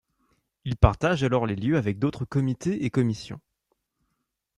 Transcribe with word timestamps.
Il 0.65 0.77
partage 0.77 1.21
alors 1.23 1.45
les 1.45 1.55
lieux 1.55 1.77
avec 1.77 1.99
d'autres 1.99 2.25
Comité 2.25 2.85
et 2.85 2.89
Commissions. 2.89 3.39